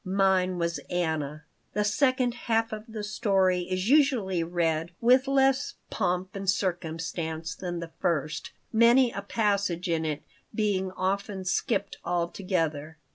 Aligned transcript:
Mine 0.03 0.57
was 0.57 0.79
Anna. 0.89 1.43
The 1.73 1.83
second 1.83 2.33
half 2.33 2.73
of 2.73 2.85
the 2.87 3.03
story 3.03 3.67
is 3.69 3.87
usually 3.87 4.43
read 4.43 4.89
with 4.99 5.27
less 5.27 5.75
pomp 5.91 6.35
and 6.35 6.49
circumstance 6.49 7.53
than 7.53 7.81
the 7.81 7.91
first, 7.99 8.49
many 8.73 9.11
a 9.11 9.21
passage 9.21 9.87
in 9.87 10.03
it 10.03 10.23
being 10.55 10.91
often 10.93 11.45
skipped 11.45 11.97
altogether. 12.03 12.97